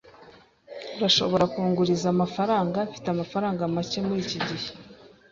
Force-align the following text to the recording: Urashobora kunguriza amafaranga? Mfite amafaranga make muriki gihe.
Urashobora 0.97 1.45
kunguriza 1.53 2.07
amafaranga? 2.15 2.77
Mfite 2.89 3.07
amafaranga 3.11 3.71
make 3.75 3.99
muriki 4.07 4.37
gihe. 4.47 4.69